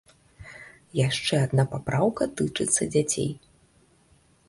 Яшчэ 1.07 1.35
адна 1.45 1.63
папраўка 1.75 2.23
тычыцца 2.41 2.91
дзяцей. 2.97 3.33